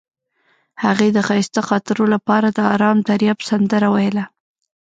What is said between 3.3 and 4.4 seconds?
سندره ویله.